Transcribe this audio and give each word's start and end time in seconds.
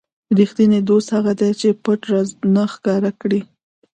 ریښتینی 0.37 0.79
دوست 0.89 1.09
هغه 1.15 1.33
دی 1.41 1.51
چې 1.59 1.69
پټ 1.83 2.01
راز 2.11 2.29
نه 2.55 2.63
ښکاره 2.73 3.11
کړي. 3.21 3.41